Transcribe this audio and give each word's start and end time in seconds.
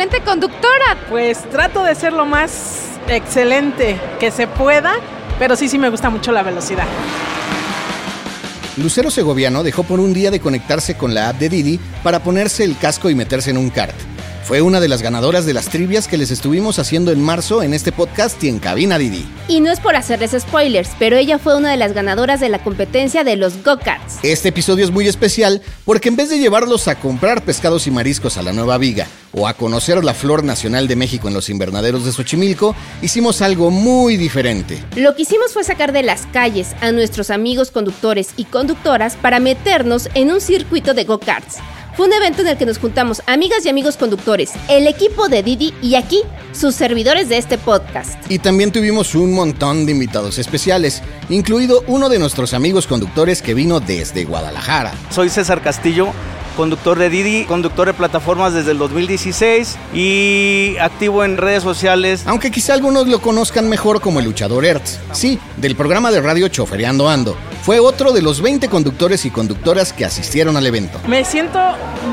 excelente 0.00 0.24
conductora. 0.24 0.96
Pues 1.08 1.38
trato 1.50 1.84
de 1.84 1.94
ser 1.94 2.12
lo 2.12 2.24
más 2.24 2.84
excelente 3.08 4.00
que 4.18 4.30
se 4.30 4.46
pueda, 4.46 4.94
pero 5.38 5.56
sí, 5.56 5.68
sí 5.68 5.78
me 5.78 5.90
gusta 5.90 6.08
mucho 6.08 6.32
la 6.32 6.42
velocidad. 6.42 6.86
Lucero 8.76 9.10
Segoviano 9.10 9.62
dejó 9.62 9.82
por 9.82 10.00
un 10.00 10.14
día 10.14 10.30
de 10.30 10.40
conectarse 10.40 10.96
con 10.96 11.12
la 11.12 11.28
app 11.28 11.36
de 11.36 11.50
Didi 11.50 11.80
para 12.02 12.22
ponerse 12.22 12.64
el 12.64 12.78
casco 12.78 13.10
y 13.10 13.14
meterse 13.14 13.50
en 13.50 13.58
un 13.58 13.68
kart. 13.68 13.94
Fue 14.50 14.62
una 14.62 14.80
de 14.80 14.88
las 14.88 15.00
ganadoras 15.00 15.46
de 15.46 15.54
las 15.54 15.68
trivias 15.68 16.08
que 16.08 16.16
les 16.16 16.32
estuvimos 16.32 16.80
haciendo 16.80 17.12
en 17.12 17.22
marzo 17.22 17.62
en 17.62 17.72
este 17.72 17.92
podcast 17.92 18.42
y 18.42 18.48
en 18.48 18.58
Cabina 18.58 18.98
Didi. 18.98 19.24
Y 19.46 19.60
no 19.60 19.70
es 19.70 19.78
por 19.78 19.94
hacerles 19.94 20.32
spoilers, 20.36 20.90
pero 20.98 21.16
ella 21.16 21.38
fue 21.38 21.56
una 21.56 21.70
de 21.70 21.76
las 21.76 21.92
ganadoras 21.92 22.40
de 22.40 22.48
la 22.48 22.60
competencia 22.60 23.22
de 23.22 23.36
los 23.36 23.62
go-karts. 23.62 24.18
Este 24.24 24.48
episodio 24.48 24.84
es 24.84 24.90
muy 24.90 25.06
especial 25.06 25.62
porque 25.84 26.08
en 26.08 26.16
vez 26.16 26.30
de 26.30 26.40
llevarlos 26.40 26.88
a 26.88 26.96
comprar 26.96 27.44
pescados 27.44 27.86
y 27.86 27.92
mariscos 27.92 28.38
a 28.38 28.42
la 28.42 28.52
Nueva 28.52 28.76
Viga 28.76 29.06
o 29.30 29.46
a 29.46 29.54
conocer 29.54 30.02
la 30.02 30.14
flor 30.14 30.42
nacional 30.42 30.88
de 30.88 30.96
México 30.96 31.28
en 31.28 31.34
los 31.34 31.48
invernaderos 31.48 32.04
de 32.04 32.10
Xochimilco, 32.10 32.74
hicimos 33.02 33.42
algo 33.42 33.70
muy 33.70 34.16
diferente. 34.16 34.82
Lo 34.96 35.14
que 35.14 35.22
hicimos 35.22 35.52
fue 35.52 35.62
sacar 35.62 35.92
de 35.92 36.02
las 36.02 36.26
calles 36.26 36.74
a 36.80 36.90
nuestros 36.90 37.30
amigos 37.30 37.70
conductores 37.70 38.30
y 38.36 38.46
conductoras 38.46 39.14
para 39.14 39.38
meternos 39.38 40.08
en 40.14 40.32
un 40.32 40.40
circuito 40.40 40.92
de 40.92 41.04
go-karts. 41.04 41.58
Fue 41.96 42.06
un 42.06 42.12
evento 42.12 42.42
en 42.42 42.48
el 42.48 42.56
que 42.56 42.66
nos 42.66 42.78
juntamos 42.78 43.22
amigas 43.26 43.66
y 43.66 43.68
amigos 43.68 43.96
conductores, 43.96 44.52
el 44.68 44.86
equipo 44.86 45.28
de 45.28 45.42
Didi 45.42 45.74
y 45.82 45.96
aquí 45.96 46.22
sus 46.52 46.74
servidores 46.74 47.28
de 47.28 47.36
este 47.38 47.58
podcast. 47.58 48.18
Y 48.30 48.38
también 48.38 48.70
tuvimos 48.70 49.14
un 49.14 49.34
montón 49.34 49.86
de 49.86 49.92
invitados 49.92 50.38
especiales, 50.38 51.02
incluido 51.28 51.82
uno 51.88 52.08
de 52.08 52.18
nuestros 52.18 52.54
amigos 52.54 52.86
conductores 52.86 53.42
que 53.42 53.54
vino 53.54 53.80
desde 53.80 54.24
Guadalajara. 54.24 54.92
Soy 55.10 55.30
César 55.30 55.62
Castillo, 55.62 56.12
conductor 56.56 56.98
de 56.98 57.10
Didi, 57.10 57.44
conductor 57.44 57.88
de 57.88 57.94
plataformas 57.94 58.54
desde 58.54 58.70
el 58.70 58.78
2016 58.78 59.76
y 59.92 60.76
activo 60.80 61.24
en 61.24 61.36
redes 61.36 61.62
sociales. 61.62 62.22
Aunque 62.26 62.50
quizá 62.50 62.74
algunos 62.74 63.08
lo 63.08 63.20
conozcan 63.20 63.68
mejor 63.68 64.00
como 64.00 64.20
el 64.20 64.26
luchador 64.26 64.64
Ertz. 64.64 64.98
Sí, 65.12 65.38
del 65.56 65.74
programa 65.74 66.10
de 66.10 66.20
radio 66.20 66.48
Chofereando 66.48 67.08
Ando. 67.08 67.36
Fue 67.62 67.78
otro 67.78 68.12
de 68.12 68.22
los 68.22 68.40
20 68.40 68.68
conductores 68.68 69.24
y 69.26 69.30
conductoras 69.30 69.92
que 69.92 70.04
asistieron 70.04 70.56
al 70.56 70.66
evento. 70.66 70.98
Me 71.06 71.24
siento 71.24 71.60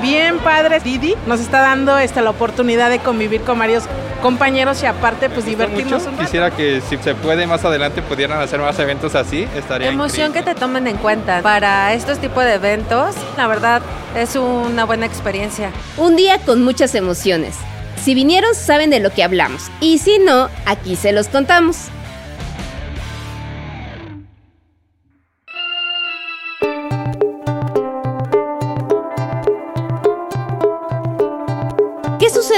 bien 0.02 0.40
padre. 0.40 0.80
Didi 0.82 1.16
nos 1.26 1.40
está 1.40 1.62
dando 1.62 1.98
esta, 1.98 2.22
la 2.22 2.32
oportunidad 2.32 2.90
de 2.90 3.00
convivir 3.00 3.42
con 3.42 3.58
varios 3.58 3.84
compañeros 4.22 4.84
y 4.84 4.88
aparte 4.88 5.30
pues 5.30 5.46
divertirnos 5.46 6.04
un 6.06 6.12
rato. 6.14 6.24
Quisiera 6.26 6.52
que 6.52 6.82
si 6.90 6.98
se 6.98 7.16
puede 7.16 7.48
más 7.48 7.64
adelante 7.64 8.02
pudieran 8.02 8.42
hacer 8.42 8.60
más 8.60 8.78
eventos 8.80 9.16
así, 9.16 9.48
estaría 9.56 9.88
Emoción 9.88 10.30
increíble. 10.30 10.52
que 10.52 10.56
te 10.56 10.60
tomen 10.60 10.88
en 10.88 10.98
cuenta 10.98 11.42
para 11.42 11.94
estos 11.94 12.20
tipos 12.20 12.44
de 12.44 12.56
eventos. 12.56 13.16
La 13.38 13.48
verdad 13.48 13.82
es 14.16 14.36
una 14.36 14.84
buena 14.84 15.06
experiencia. 15.06 15.72
Un 15.98 16.16
día 16.18 16.40
con 16.40 16.62
muchas 16.62 16.94
emociones. 16.94 17.56
Si 18.04 18.14
vinieron 18.16 18.54
saben 18.54 18.90
de 18.90 19.00
lo 19.00 19.12
que 19.12 19.24
hablamos 19.24 19.64
y 19.80 19.98
si 20.00 20.20
no, 20.20 20.50
aquí 20.66 20.96
se 20.98 21.14
los 21.14 21.30
contamos. 21.30 21.78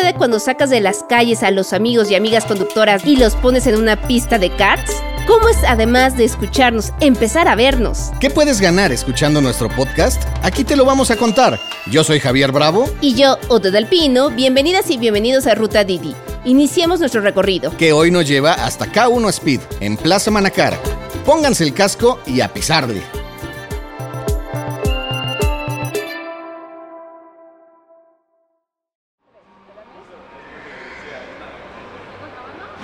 ¿Qué 0.09 0.13
sucede 0.13 0.17
cuando 0.17 0.39
sacas 0.39 0.71
de 0.71 0.81
las 0.81 1.03
calles 1.07 1.43
a 1.43 1.51
los 1.51 1.71
amigos 1.71 2.09
y 2.09 2.15
amigas 2.15 2.45
conductoras 2.45 3.05
y 3.05 3.15
los 3.15 3.35
pones 3.35 3.67
en 3.67 3.75
una 3.75 3.95
pista 3.95 4.39
de 4.39 4.49
karts? 4.49 4.91
¿Cómo 5.27 5.47
es, 5.49 5.57
además 5.67 6.17
de 6.17 6.25
escucharnos, 6.25 6.91
empezar 6.99 7.47
a 7.47 7.53
vernos? 7.53 8.09
¿Qué 8.19 8.31
puedes 8.31 8.59
ganar 8.59 8.91
escuchando 8.91 9.39
nuestro 9.39 9.69
podcast? 9.69 10.19
Aquí 10.41 10.63
te 10.63 10.75
lo 10.75 10.83
vamos 10.83 11.11
a 11.11 11.15
contar. 11.15 11.59
Yo 11.91 12.03
soy 12.03 12.19
Javier 12.19 12.51
Bravo, 12.51 12.89
Y 13.01 13.13
yo, 13.13 13.37
Otto 13.49 13.69
del 13.69 13.85
Pino, 13.85 14.31
bienvenidas 14.31 14.89
y 14.89 14.97
bienvenidos 14.97 15.45
a 15.45 15.53
Ruta 15.53 15.83
Didi. 15.83 16.15
Iniciemos 16.43 16.99
nuestro 16.99 17.21
recorrido. 17.21 17.77
que 17.77 17.93
hoy 17.93 18.09
nos 18.09 18.27
lleva 18.27 18.53
hasta 18.53 18.87
K1 18.87 19.29
Speed, 19.29 19.61
en 19.79 19.95
Plaza 19.95 20.31
Manacar. 20.31 20.75
Pónganse 21.23 21.63
el 21.65 21.75
casco 21.75 22.19
y 22.25 22.41
a 22.41 22.51
pisarle. 22.51 23.03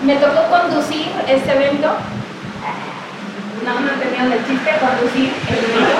Me 0.05 0.15
tocó 0.17 0.41
conducir 0.49 1.07
este 1.27 1.51
evento. 1.51 1.87
No, 3.65 3.79
no 3.79 3.91
tenían 3.99 4.31
el 4.31 4.45
chiste 4.45 4.69
conducir 4.79 5.33
el 5.49 5.55
evento. 5.55 5.97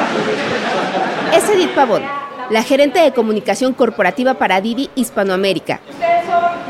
Es 1.34 1.50
Edith 1.50 1.74
Pavón, 1.74 2.04
la 2.52 2.62
gerente 2.62 3.00
de 3.00 3.14
comunicación 3.14 3.74
corporativa 3.74 4.36
para 4.36 4.62
Didi 4.62 4.92
Hispanoamérica. 4.94 5.80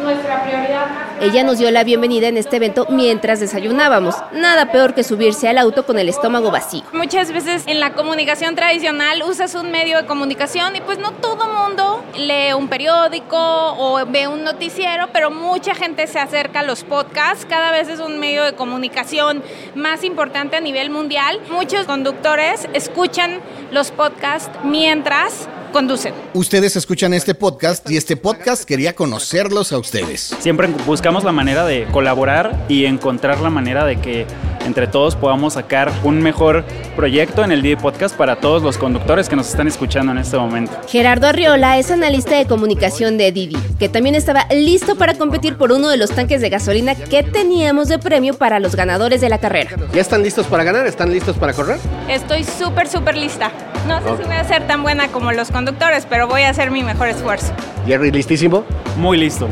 Nuestra 0.05 0.43
prioridad. 0.43 0.85
Ella 1.19 1.43
nos 1.43 1.57
dio 1.57 1.71
la 1.71 1.83
bienvenida 1.83 2.27
en 2.27 2.38
este 2.38 2.57
evento 2.57 2.85
mientras 2.91 3.39
desayunábamos. 3.39 4.13
Nada 4.33 4.71
peor 4.71 4.93
que 4.93 5.03
subirse 5.03 5.47
al 5.49 5.57
auto 5.57 5.83
con 5.83 5.97
el 5.97 6.09
estómago 6.09 6.51
vacío. 6.51 6.83
Muchas 6.93 7.31
veces 7.31 7.63
en 7.66 7.79
la 7.79 7.93
comunicación 7.93 8.53
tradicional 8.53 9.23
usas 9.23 9.55
un 9.55 9.71
medio 9.71 9.97
de 9.97 10.05
comunicación 10.05 10.75
y 10.75 10.81
pues 10.81 10.99
no 10.99 11.11
todo 11.11 11.47
mundo 11.47 12.03
lee 12.16 12.53
un 12.55 12.67
periódico 12.67 13.35
o 13.35 14.05
ve 14.05 14.27
un 14.27 14.43
noticiero, 14.43 15.07
pero 15.11 15.31
mucha 15.31 15.73
gente 15.73 16.05
se 16.05 16.19
acerca 16.19 16.59
a 16.59 16.63
los 16.63 16.83
podcasts. 16.83 17.47
Cada 17.49 17.72
vez 17.72 17.87
es 17.87 17.99
un 17.99 18.19
medio 18.19 18.43
de 18.43 18.53
comunicación 18.53 19.41
más 19.73 20.03
importante 20.03 20.55
a 20.55 20.59
nivel 20.59 20.91
mundial. 20.91 21.39
Muchos 21.49 21.87
conductores 21.87 22.67
escuchan 22.73 23.39
los 23.72 23.89
podcasts 23.89 24.51
mientras 24.63 25.47
conducen. 25.75 26.13
Ustedes 26.34 26.78
escuchan 26.78 27.13
este 27.13 27.36
podcast 27.36 27.91
y 27.91 27.97
este 27.97 28.16
podcast 28.16 28.63
quería 28.63 28.96
conocerlos 28.96 29.74
a 29.74 29.78
ustedes. 29.78 30.34
Siempre 30.40 30.69
buscamos 30.86 31.25
la 31.25 31.34
manera 31.34 31.66
de 31.66 31.84
colaborar 31.91 32.66
y 32.69 32.86
encontrar 32.86 33.41
la 33.41 33.50
manera 33.50 33.84
de 33.84 33.97
que 33.97 34.25
entre 34.66 34.88
todos 34.88 35.18
podamos 35.18 35.56
sacar 35.56 35.91
un 36.06 36.22
mejor 36.22 36.64
proyecto 36.96 37.44
en 37.44 37.52
el 37.52 37.62
Didi 37.62 37.75
Podcast 37.75 38.16
para 38.16 38.38
todos 38.38 38.64
los 38.64 38.78
conductores 38.78 39.28
que 39.28 39.35
nos 39.35 39.50
están 39.50 39.68
escuchando 39.68 40.14
en 40.14 40.19
este 40.19 40.38
momento. 40.38 40.72
Gerardo 40.88 41.28
Arriola 41.28 41.78
es 41.78 41.91
analista 41.91 42.38
de 42.38 42.46
comunicación 42.46 43.18
de 43.18 43.34
Didi, 43.34 43.58
que 43.78 43.90
también 43.90 44.16
estaba 44.16 44.47
listo 44.52 44.96
para 44.96 45.16
competir 45.16 45.58
por 45.58 45.74
uno 45.74 45.90
de 45.90 45.97
los 45.97 46.09
tanques 46.09 46.40
de 46.40 46.50
gasolina 46.50 46.96
que 46.96 47.22
teníamos 47.22 47.90
de 47.90 48.00
premio 48.00 48.34
para 48.34 48.62
los 48.62 48.78
ganadores 48.78 49.19
de 49.19 49.28
la 49.28 49.41
carrera. 49.41 49.72
¿Ya 49.94 50.00
están 50.00 50.24
listos 50.24 50.47
para 50.47 50.64
ganar? 50.64 50.88
¿Están 50.88 51.12
listos 51.12 51.35
para 51.35 51.52
correr? 51.52 51.80
Estoy 52.08 52.46
súper, 52.46 52.88
súper 52.88 53.18
lista. 53.18 53.52
No 53.88 54.01
sé 54.01 54.18
si 54.18 54.23
voy 54.28 54.35
a 54.35 54.44
ser 54.44 54.66
tan 54.68 54.81
buena 54.84 55.07
como 55.09 55.31
los 55.31 55.51
conductores, 55.51 56.06
pero 56.09 56.28
voy 56.28 56.41
a 56.44 56.50
hacer 56.50 56.72
mi 56.72 56.84
mejor 56.84 57.07
esfuerzo. 57.09 57.53
Jerry, 57.85 58.12
¿listísimo? 58.12 58.63
Muy 58.97 59.18
listo. 59.18 59.47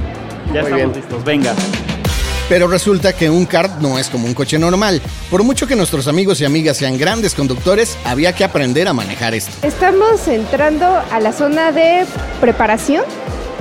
Ya 0.48 0.62
Muy 0.62 0.72
estamos 0.72 0.76
bien. 0.78 0.94
listos. 0.94 1.24
Venga. 1.24 1.54
Pero 2.50 2.68
resulta 2.68 3.14
que 3.14 3.30
un 3.30 3.46
kart 3.46 3.80
no 3.80 3.98
es 3.98 4.10
como 4.10 4.26
un 4.28 4.34
coche 4.34 4.60
normal. 4.60 5.02
Por 5.30 5.44
mucho 5.44 5.66
que 5.66 5.76
nuestros 5.76 6.08
amigos 6.08 6.42
y 6.42 6.46
amigas 6.46 6.78
sean 6.78 6.98
grandes 6.98 7.36
conductores, 7.36 7.98
había 8.06 8.34
que 8.34 8.44
aprender 8.44 8.88
a 8.88 8.94
manejar 8.94 9.34
esto. 9.34 9.52
Estamos 9.66 10.28
entrando 10.28 10.86
a 11.12 11.20
la 11.20 11.32
zona 11.32 11.72
de 11.72 12.06
preparación 12.42 13.04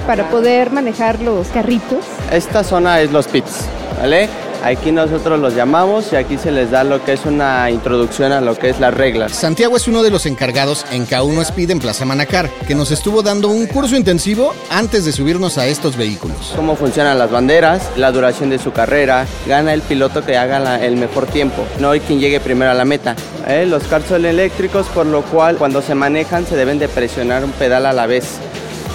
para 0.06 0.28
poder 0.30 0.70
manejar 0.72 1.20
los 1.20 1.46
carritos. 1.48 2.04
Esta 2.32 2.64
zona 2.64 3.00
es 3.00 3.12
los 3.12 3.28
pits, 3.28 3.66
¿vale? 4.00 4.28
Aquí 4.64 4.92
nosotros 4.92 5.40
los 5.40 5.54
llamamos 5.56 6.12
y 6.12 6.16
aquí 6.16 6.38
se 6.38 6.52
les 6.52 6.70
da 6.70 6.84
lo 6.84 7.04
que 7.04 7.14
es 7.14 7.26
una 7.26 7.68
introducción 7.68 8.30
a 8.30 8.40
lo 8.40 8.56
que 8.56 8.68
es 8.70 8.78
las 8.78 8.94
reglas. 8.94 9.32
Santiago 9.32 9.76
es 9.76 9.88
uno 9.88 10.04
de 10.04 10.10
los 10.10 10.24
encargados 10.24 10.86
en 10.92 11.04
K1 11.04 11.40
Speed 11.42 11.70
en 11.72 11.80
Plaza 11.80 12.04
Manacar, 12.04 12.48
que 12.68 12.76
nos 12.76 12.92
estuvo 12.92 13.22
dando 13.22 13.48
un 13.48 13.66
curso 13.66 13.96
intensivo 13.96 14.54
antes 14.70 15.04
de 15.04 15.10
subirnos 15.10 15.58
a 15.58 15.66
estos 15.66 15.96
vehículos. 15.96 16.52
Cómo 16.54 16.76
funcionan 16.76 17.18
las 17.18 17.30
banderas, 17.32 17.90
la 17.96 18.12
duración 18.12 18.50
de 18.50 18.60
su 18.60 18.70
carrera, 18.72 19.26
gana 19.48 19.74
el 19.74 19.82
piloto 19.82 20.24
que 20.24 20.36
haga 20.38 20.60
la- 20.60 20.80
el 20.84 20.96
mejor 20.96 21.26
tiempo, 21.26 21.64
no 21.80 21.90
hay 21.90 21.98
quien 21.98 22.20
llegue 22.20 22.38
primero 22.38 22.70
a 22.70 22.74
la 22.74 22.84
meta. 22.84 23.16
¿eh? 23.48 23.66
Los 23.66 23.82
karts 23.84 24.10
son 24.10 24.24
eléctricos, 24.24 24.86
por 24.86 25.06
lo 25.06 25.22
cual 25.22 25.56
cuando 25.56 25.82
se 25.82 25.96
manejan 25.96 26.46
se 26.46 26.54
deben 26.54 26.78
de 26.78 26.86
presionar 26.88 27.44
un 27.44 27.50
pedal 27.50 27.84
a 27.84 27.92
la 27.92 28.06
vez, 28.06 28.26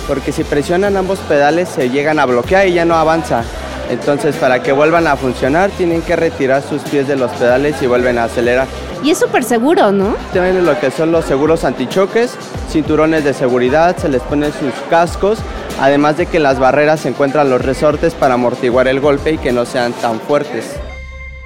porque 0.08 0.32
si 0.32 0.46
presionan 0.46 0.96
ambos 0.96 1.20
pedales 1.20 1.68
se 1.68 1.90
llegan 1.90 2.20
a 2.20 2.26
bloquear 2.26 2.70
y 2.70 2.74
ya 2.74 2.86
no 2.86 2.96
avanza. 2.96 3.44
Entonces 3.90 4.36
para 4.36 4.62
que 4.62 4.72
vuelvan 4.72 5.08
a 5.08 5.16
funcionar 5.16 5.70
tienen 5.72 6.02
que 6.02 6.16
retirar 6.16 6.62
sus 6.62 6.82
pies 6.84 7.08
de 7.08 7.16
los 7.16 7.32
pedales 7.32 7.82
y 7.82 7.88
vuelven 7.88 8.18
a 8.18 8.26
acelerar. 8.26 8.68
Y 9.04 9.12
es 9.12 9.20
súper 9.20 9.44
seguro, 9.44 9.92
¿no? 9.92 10.16
Tienen 10.34 10.66
lo 10.66 10.80
que 10.80 10.92
son 10.92 11.12
los 11.12 11.26
seguros 11.26 11.64
antichoques, 11.64 12.36
cinturones 12.70 13.24
de 13.24 13.34
seguridad, 13.34 13.96
se 13.98 14.10
les 14.10 14.22
ponen 14.24 14.52
sus 14.52 14.74
cascos, 14.90 15.40
además 15.80 16.18
de 16.18 16.26
que 16.26 16.38
en 16.38 16.44
las 16.44 16.60
barreras 16.60 17.02
se 17.02 17.10
encuentran 17.10 17.50
los 17.50 17.62
resortes 17.62 18.16
para 18.16 18.34
amortiguar 18.34 18.88
el 18.88 19.00
golpe 19.00 19.34
y 19.34 19.38
que 19.38 19.52
no 19.52 19.66
sean 19.66 19.94
tan 19.94 20.20
fuertes. 20.20 20.78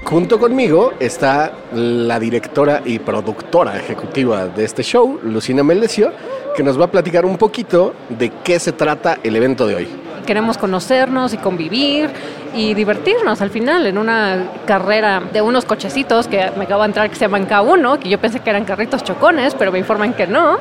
Junto 0.04 0.40
conmigo 0.40 0.94
está 1.00 1.52
la 1.74 2.20
directora 2.20 2.82
y 2.84 3.00
productora 3.00 3.78
ejecutiva 3.78 4.48
de 4.48 4.64
este 4.66 4.82
show, 4.82 5.20
Lucina 5.24 5.64
Melesio, 5.64 6.12
que 6.56 6.64
nos 6.64 6.80
va 6.80 6.86
a 6.86 6.92
platicar 6.92 7.26
un 7.26 7.38
poquito 7.38 7.94
de 8.10 8.32
qué 8.44 8.60
se 8.60 8.72
trata 8.72 9.20
el 9.24 9.36
evento 9.36 9.68
de 9.68 9.76
hoy. 9.76 10.01
Queremos 10.26 10.58
conocernos 10.58 11.34
y 11.34 11.38
convivir 11.38 12.10
y 12.54 12.74
divertirnos 12.74 13.42
al 13.42 13.50
final 13.50 13.86
en 13.86 13.98
una 13.98 14.52
carrera 14.66 15.22
de 15.32 15.42
unos 15.42 15.66
cochecitos 15.66 16.28
que 16.28 16.52
me 16.58 16.66
acabo 16.66 16.84
de 16.84 16.88
entrar 16.88 17.10
que 17.10 17.16
se 17.16 17.22
llaman 17.22 17.48
K1, 17.48 18.00
que 18.00 18.10
yo 18.10 18.20
pensé 18.20 18.40
que 18.40 18.50
eran 18.50 18.66
carritos 18.66 19.04
chocones, 19.04 19.56
pero 19.56 19.72
me 19.72 19.80
informan 19.80 20.14
que 20.14 20.28
no. 20.28 20.58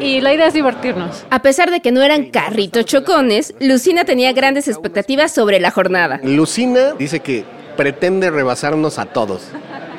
y 0.00 0.20
la 0.20 0.34
idea 0.34 0.46
es 0.46 0.54
divertirnos. 0.54 1.24
A 1.30 1.40
pesar 1.40 1.70
de 1.70 1.80
que 1.80 1.92
no 1.92 2.02
eran 2.02 2.26
carritos 2.26 2.84
chocones, 2.84 3.54
Lucina 3.60 4.04
tenía 4.04 4.32
grandes 4.32 4.68
expectativas 4.68 5.32
sobre 5.32 5.60
la 5.60 5.70
jornada. 5.70 6.20
Lucina 6.22 6.92
dice 6.98 7.20
que 7.20 7.44
pretende 7.76 8.30
rebasarnos 8.30 8.98
a 8.98 9.06
todos. 9.06 9.48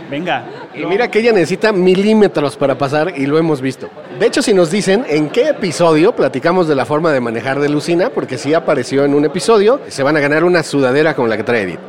Venga. 0.09 0.45
Y 0.77 0.86
mira 0.86 1.10
que 1.10 1.19
ella 1.19 1.31
necesita 1.31 1.72
milímetros 1.72 2.57
para 2.57 2.77
pasar 2.77 3.13
y 3.16 3.25
lo 3.25 3.38
hemos 3.38 3.62
visto. 3.62 3.89
De 4.19 4.27
hecho, 4.27 4.42
si 4.42 4.54
nos 4.54 4.72
dicen 4.72 5.06
en 5.07 5.30
qué 5.30 5.50
episodio 5.50 6.16
platicamos 6.16 6.68
de 6.68 6.75
la 6.75 6.86
forma 6.86 7.12
de 7.12 7.22
manejar 7.22 7.60
de 7.60 7.69
Lucina, 7.69 8.10
porque 8.10 8.38
si 8.38 8.54
apareció 8.54 9.06
en 9.06 9.13
un 9.13 9.25
episodio, 9.25 9.80
se 9.88 10.04
van 10.04 10.18
a 10.18 10.19
ganar 10.19 10.44
una 10.44 10.63
sudadera 10.63 11.16
como 11.16 11.27
la 11.27 11.38
que 11.38 11.44
trae 11.44 11.63
Edith. 11.63 11.80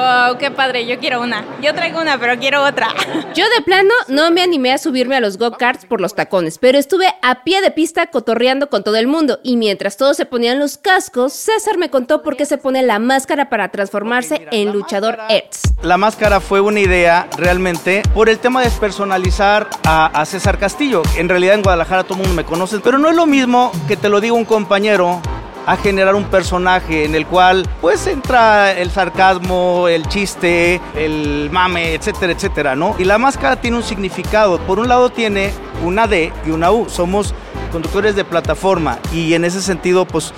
Wow, 0.00 0.38
qué 0.38 0.50
padre, 0.50 0.86
yo 0.86 0.98
quiero 0.98 1.20
una. 1.20 1.44
Yo 1.60 1.74
traigo 1.74 2.00
una, 2.00 2.18
pero 2.18 2.38
quiero 2.38 2.64
otra. 2.64 2.88
Yo 3.34 3.44
de 3.54 3.62
plano 3.62 3.90
no 4.08 4.30
me 4.30 4.40
animé 4.40 4.72
a 4.72 4.78
subirme 4.78 5.14
a 5.14 5.20
los 5.20 5.36
go-karts 5.36 5.84
por 5.84 6.00
los 6.00 6.14
tacones, 6.14 6.56
pero 6.56 6.78
estuve 6.78 7.06
a 7.20 7.44
pie 7.44 7.60
de 7.60 7.70
pista 7.70 8.06
cotorreando 8.06 8.70
con 8.70 8.82
todo 8.82 8.96
el 8.96 9.06
mundo 9.06 9.40
y 9.42 9.58
mientras 9.58 9.98
todos 9.98 10.16
se 10.16 10.24
ponían 10.24 10.58
los 10.58 10.78
cascos, 10.78 11.34
César 11.34 11.76
me 11.76 11.90
contó 11.90 12.22
por 12.22 12.38
qué 12.38 12.46
se 12.46 12.56
pone 12.56 12.82
la 12.82 12.98
máscara 12.98 13.50
para 13.50 13.68
transformarse 13.68 14.48
en 14.50 14.72
luchador 14.72 15.18
Ertz. 15.28 15.74
La 15.82 15.98
máscara 15.98 16.40
fue 16.40 16.62
una 16.62 16.80
idea 16.80 17.28
realmente 17.36 18.02
por 18.14 18.30
el 18.30 18.38
tema 18.38 18.62
de 18.62 18.70
personalizar 18.70 19.68
a, 19.84 20.06
a 20.18 20.24
César 20.24 20.58
Castillo. 20.58 21.02
En 21.18 21.28
realidad 21.28 21.56
en 21.56 21.62
Guadalajara 21.62 22.04
todo 22.04 22.14
el 22.14 22.20
mundo 22.20 22.34
me 22.34 22.44
conoce, 22.44 22.80
pero 22.80 22.96
no 22.96 23.10
es 23.10 23.16
lo 23.16 23.26
mismo 23.26 23.70
que 23.86 23.98
te 23.98 24.08
lo 24.08 24.22
diga 24.22 24.32
un 24.32 24.46
compañero 24.46 25.20
a 25.66 25.76
generar 25.76 26.14
un 26.14 26.24
personaje 26.24 27.04
en 27.04 27.14
el 27.14 27.26
cual 27.26 27.68
pues 27.80 28.06
entra 28.06 28.72
el 28.72 28.90
sarcasmo, 28.90 29.88
el 29.88 30.06
chiste, 30.08 30.80
el 30.94 31.48
mame, 31.52 31.94
etcétera, 31.94 32.32
etcétera, 32.32 32.76
¿no? 32.76 32.94
Y 32.98 33.04
la 33.04 33.18
máscara 33.18 33.56
tiene 33.56 33.76
un 33.76 33.82
significado. 33.82 34.58
Por 34.60 34.78
un 34.78 34.88
lado 34.88 35.10
tiene 35.10 35.52
una 35.84 36.06
D 36.06 36.32
y 36.46 36.50
una 36.50 36.70
U. 36.72 36.88
Somos 36.88 37.34
conductores 37.72 38.16
de 38.16 38.24
plataforma 38.24 38.98
y 39.12 39.34
en 39.34 39.44
ese 39.44 39.62
sentido 39.62 40.06
pues 40.06 40.32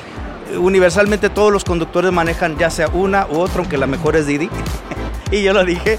universalmente 0.58 1.30
todos 1.30 1.52
los 1.52 1.64
conductores 1.64 2.12
manejan 2.12 2.58
ya 2.58 2.70
sea 2.70 2.88
una 2.88 3.26
u 3.30 3.38
otra, 3.38 3.60
aunque 3.60 3.78
la 3.78 3.86
mejor 3.86 4.16
es 4.16 4.26
Didi. 4.26 4.50
y 5.30 5.42
yo 5.42 5.52
lo 5.52 5.64
dije. 5.64 5.98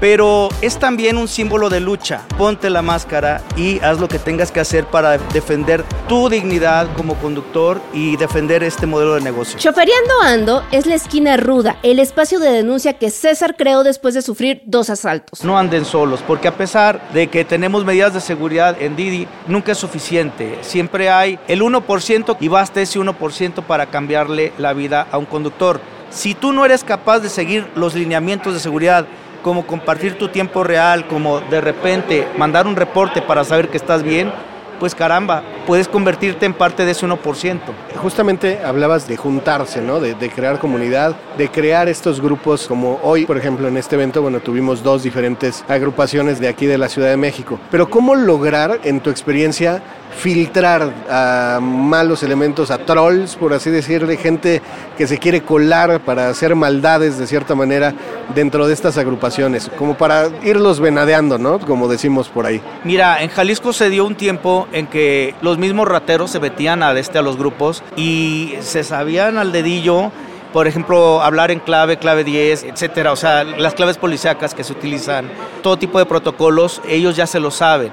Pero 0.00 0.48
es 0.60 0.78
también 0.78 1.16
un 1.16 1.28
símbolo 1.28 1.68
de 1.68 1.80
lucha. 1.80 2.22
Ponte 2.36 2.70
la 2.70 2.82
máscara 2.82 3.42
y 3.56 3.80
haz 3.80 3.98
lo 3.98 4.08
que 4.08 4.18
tengas 4.18 4.52
que 4.52 4.60
hacer 4.60 4.86
para 4.86 5.18
defender 5.18 5.84
tu 6.08 6.28
dignidad 6.28 6.88
como 6.96 7.14
conductor 7.14 7.80
y 7.92 8.16
defender 8.16 8.62
este 8.62 8.86
modelo 8.86 9.14
de 9.14 9.22
negocio. 9.22 9.58
Choferiando 9.58 10.20
Ando 10.22 10.62
es 10.70 10.86
la 10.86 10.94
esquina 10.94 11.36
ruda, 11.36 11.76
el 11.82 11.98
espacio 11.98 12.38
de 12.38 12.50
denuncia 12.50 12.94
que 12.94 13.10
César 13.10 13.56
creó 13.56 13.84
después 13.84 14.14
de 14.14 14.22
sufrir 14.22 14.62
dos 14.66 14.90
asaltos. 14.90 15.44
No 15.44 15.58
anden 15.58 15.84
solos, 15.84 16.20
porque 16.26 16.48
a 16.48 16.56
pesar 16.56 17.00
de 17.12 17.28
que 17.28 17.44
tenemos 17.44 17.84
medidas 17.84 18.12
de 18.14 18.20
seguridad 18.20 18.76
en 18.80 18.96
Didi, 18.96 19.26
nunca 19.46 19.72
es 19.72 19.78
suficiente. 19.78 20.58
Siempre 20.62 21.10
hay 21.10 21.38
el 21.48 21.62
1% 21.62 22.36
y 22.40 22.48
basta 22.48 22.80
ese 22.80 22.98
1% 22.98 23.62
para 23.62 23.86
cambiarle 23.86 24.52
la 24.58 24.72
vida 24.72 25.06
a 25.10 25.18
un 25.18 25.26
conductor. 25.26 25.80
Si 26.10 26.34
tú 26.34 26.52
no 26.52 26.64
eres 26.64 26.84
capaz 26.84 27.20
de 27.20 27.28
seguir 27.28 27.66
los 27.74 27.94
lineamientos 27.94 28.54
de 28.54 28.60
seguridad, 28.60 29.06
como 29.42 29.66
compartir 29.66 30.18
tu 30.18 30.28
tiempo 30.28 30.64
real, 30.64 31.06
como 31.06 31.40
de 31.40 31.60
repente 31.60 32.28
mandar 32.36 32.66
un 32.66 32.76
reporte 32.76 33.22
para 33.22 33.44
saber 33.44 33.68
que 33.68 33.76
estás 33.76 34.02
bien, 34.02 34.32
pues 34.78 34.94
caramba, 34.94 35.42
puedes 35.66 35.88
convertirte 35.88 36.46
en 36.46 36.54
parte 36.54 36.84
de 36.84 36.92
ese 36.92 37.06
1%. 37.06 37.60
Justamente 37.96 38.60
hablabas 38.64 39.08
de 39.08 39.16
juntarse, 39.16 39.80
¿no? 39.82 40.00
De, 40.00 40.14
de, 40.14 40.30
crear 40.30 40.58
comunidad, 40.58 41.16
de 41.36 41.48
crear 41.50 41.88
estos 41.88 42.20
grupos 42.20 42.66
como 42.66 43.00
hoy, 43.02 43.26
por 43.26 43.36
ejemplo, 43.36 43.68
en 43.68 43.76
este 43.76 43.96
evento, 43.96 44.22
bueno, 44.22 44.40
tuvimos 44.40 44.82
dos 44.82 45.02
diferentes 45.02 45.64
agrupaciones 45.68 46.40
de 46.40 46.48
aquí 46.48 46.66
de 46.66 46.78
la 46.78 46.88
Ciudad 46.88 47.08
de 47.08 47.16
México. 47.16 47.58
Pero 47.70 47.90
¿cómo 47.90 48.14
lograr, 48.14 48.80
en 48.84 49.00
tu 49.00 49.10
experiencia, 49.10 49.82
filtrar 50.16 50.92
a 51.10 51.58
malos 51.60 52.22
elementos, 52.22 52.70
a 52.70 52.78
trolls, 52.78 53.36
por 53.36 53.52
así 53.52 53.70
decirle, 53.70 54.16
gente 54.16 54.62
que 54.96 55.06
se 55.06 55.18
quiere 55.18 55.42
colar 55.42 56.00
para 56.00 56.28
hacer 56.28 56.54
maldades 56.54 57.18
de 57.18 57.26
cierta 57.26 57.54
manera 57.54 57.92
dentro 58.34 58.66
de 58.66 58.72
estas 58.72 58.96
agrupaciones, 58.98 59.70
como 59.76 59.96
para 59.96 60.28
irlos 60.42 60.80
venadeando, 60.80 61.38
¿no? 61.38 61.58
Como 61.58 61.88
decimos 61.88 62.28
por 62.28 62.46
ahí. 62.46 62.60
Mira, 62.84 63.22
en 63.22 63.28
Jalisco 63.28 63.72
se 63.72 63.90
dio 63.90 64.04
un 64.06 64.14
tiempo 64.14 64.66
en 64.72 64.86
que 64.86 65.34
los 65.56 65.60
mismos 65.62 65.88
rateros 65.88 66.30
se 66.30 66.38
metían 66.38 66.82
a, 66.82 66.92
este, 66.92 67.18
a 67.18 67.22
los 67.22 67.38
grupos 67.38 67.82
y 67.96 68.52
se 68.60 68.84
sabían 68.84 69.38
al 69.38 69.52
dedillo 69.52 70.12
por 70.52 70.66
ejemplo, 70.66 71.20
hablar 71.20 71.50
en 71.50 71.60
clave, 71.60 71.98
clave 71.98 72.24
10, 72.24 72.64
etcétera, 72.64 73.12
o 73.12 73.16
sea, 73.16 73.44
las 73.44 73.74
claves 73.74 73.98
policíacas 73.98 74.54
que 74.54 74.64
se 74.64 74.72
utilizan, 74.72 75.28
todo 75.62 75.76
tipo 75.76 75.98
de 75.98 76.06
protocolos, 76.06 76.80
ellos 76.88 77.14
ya 77.14 77.26
se 77.26 77.40
lo 77.40 77.50
saben. 77.50 77.90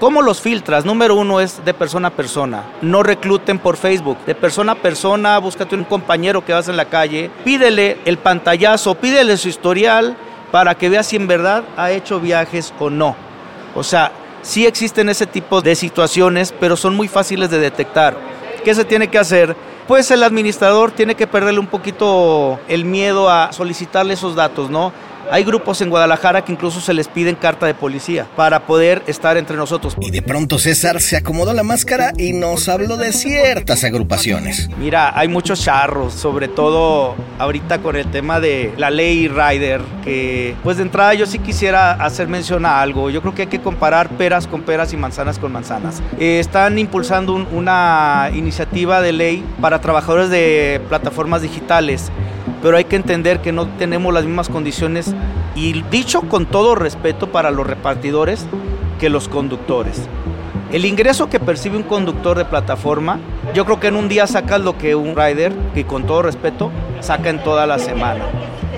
¿Cómo 0.00 0.20
los 0.20 0.40
filtras? 0.40 0.84
Número 0.84 1.14
uno 1.14 1.40
es 1.40 1.64
de 1.64 1.72
persona 1.72 2.08
a 2.08 2.10
persona. 2.10 2.64
No 2.82 3.04
recluten 3.04 3.60
por 3.60 3.76
Facebook. 3.76 4.18
De 4.26 4.34
persona 4.34 4.72
a 4.72 4.74
persona, 4.76 5.38
búscate 5.38 5.76
un 5.76 5.84
compañero 5.84 6.44
que 6.44 6.52
vas 6.52 6.68
en 6.68 6.76
la 6.76 6.86
calle, 6.86 7.30
pídele 7.44 7.98
el 8.04 8.18
pantallazo, 8.18 8.96
pídele 8.96 9.36
su 9.36 9.48
historial 9.48 10.16
para 10.50 10.74
que 10.74 10.88
veas 10.88 11.06
si 11.06 11.16
en 11.16 11.28
verdad 11.28 11.62
ha 11.76 11.92
hecho 11.92 12.18
viajes 12.18 12.74
o 12.80 12.90
no. 12.90 13.14
O 13.76 13.84
sea, 13.84 14.10
sí 14.42 14.66
existen 14.66 15.08
ese 15.08 15.26
tipo 15.26 15.60
de 15.60 15.74
situaciones, 15.74 16.54
pero 16.58 16.76
son 16.76 16.94
muy 16.94 17.08
fáciles 17.08 17.50
de 17.50 17.58
detectar. 17.58 18.16
¿Qué 18.64 18.74
se 18.74 18.84
tiene 18.84 19.08
que 19.08 19.18
hacer? 19.18 19.56
Pues 19.86 20.10
el 20.10 20.22
administrador 20.22 20.92
tiene 20.92 21.14
que 21.14 21.26
perderle 21.26 21.60
un 21.60 21.66
poquito 21.66 22.60
el 22.68 22.84
miedo 22.84 23.28
a 23.30 23.52
solicitarle 23.52 24.14
esos 24.14 24.34
datos, 24.34 24.70
¿no? 24.70 24.92
Hay 25.30 25.44
grupos 25.44 25.80
en 25.80 25.90
Guadalajara 25.90 26.44
que 26.44 26.52
incluso 26.52 26.80
se 26.80 26.92
les 26.92 27.06
piden 27.06 27.36
carta 27.36 27.66
de 27.66 27.74
policía 27.74 28.26
para 28.34 28.66
poder 28.66 29.02
estar 29.06 29.36
entre 29.36 29.56
nosotros. 29.56 29.96
Y 30.00 30.10
de 30.10 30.22
pronto 30.22 30.58
César 30.58 31.00
se 31.00 31.16
acomodó 31.16 31.54
la 31.54 31.62
máscara 31.62 32.12
y 32.16 32.32
nos 32.32 32.68
habló 32.68 32.96
de 32.96 33.12
ciertas 33.12 33.84
agrupaciones. 33.84 34.68
Mira, 34.78 35.16
hay 35.16 35.28
muchos 35.28 35.62
charros, 35.62 36.14
sobre 36.14 36.48
todo 36.48 37.14
ahorita 37.38 37.78
con 37.78 37.94
el 37.94 38.10
tema 38.10 38.40
de 38.40 38.72
la 38.76 38.90
ley 38.90 39.28
Rider, 39.28 39.80
que 40.02 40.56
pues 40.64 40.78
de 40.78 40.82
entrada 40.82 41.14
yo 41.14 41.26
sí 41.26 41.38
quisiera 41.38 41.92
hacer 41.92 42.26
mención 42.26 42.66
a 42.66 42.80
algo. 42.80 43.08
Yo 43.10 43.20
creo 43.20 43.34
que 43.34 43.42
hay 43.42 43.48
que 43.48 43.60
comparar 43.60 44.08
peras 44.10 44.48
con 44.48 44.62
peras 44.62 44.92
y 44.92 44.96
manzanas 44.96 45.38
con 45.38 45.52
manzanas. 45.52 46.02
Eh, 46.18 46.40
están 46.40 46.76
impulsando 46.78 47.34
un, 47.34 47.46
una 47.52 48.30
iniciativa 48.34 49.00
de 49.00 49.12
ley 49.12 49.44
para 49.60 49.80
trabajadores 49.80 50.28
de 50.28 50.80
plataformas 50.88 51.42
digitales 51.42 52.10
pero 52.62 52.76
hay 52.76 52.84
que 52.84 52.96
entender 52.96 53.40
que 53.40 53.52
no 53.52 53.66
tenemos 53.66 54.12
las 54.12 54.24
mismas 54.24 54.48
condiciones 54.48 55.14
y 55.54 55.82
dicho 55.90 56.22
con 56.22 56.46
todo 56.46 56.74
respeto 56.74 57.30
para 57.32 57.50
los 57.50 57.66
repartidores 57.66 58.46
que 58.98 59.10
los 59.10 59.28
conductores. 59.28 60.08
El 60.72 60.84
ingreso 60.84 61.28
que 61.28 61.40
percibe 61.40 61.76
un 61.76 61.82
conductor 61.82 62.38
de 62.38 62.44
plataforma, 62.44 63.18
yo 63.54 63.64
creo 63.64 63.80
que 63.80 63.88
en 63.88 63.96
un 63.96 64.08
día 64.08 64.26
sacas 64.28 64.60
lo 64.60 64.78
que 64.78 64.94
un 64.94 65.16
rider, 65.16 65.52
que 65.74 65.84
con 65.84 66.06
todo 66.06 66.22
respeto, 66.22 66.70
saca 67.00 67.28
en 67.30 67.42
toda 67.42 67.66
la 67.66 67.78
semana. 67.78 68.24